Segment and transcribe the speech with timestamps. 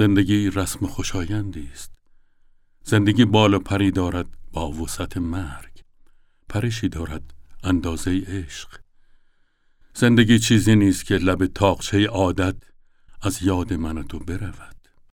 [0.00, 1.92] زندگی رسم خوشایندی است.
[2.84, 5.82] زندگی بال و پری دارد با وسط مرگ.
[6.48, 7.34] پرشی دارد
[7.64, 8.68] اندازه عشق.
[9.94, 12.56] زندگی چیزی نیست که لب تاقچه عادت
[13.22, 14.79] از یاد من و تو برود.